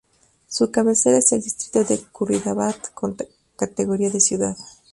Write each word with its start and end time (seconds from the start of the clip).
Su 0.47 0.71
cabecera 0.71 1.19
es 1.19 1.31
el 1.31 1.43
distrito 1.43 1.83
de 1.83 1.99
Curridabat, 2.11 2.91
con 2.95 3.15
categoría 3.55 4.09
de 4.09 4.19
ciudad. 4.19 4.57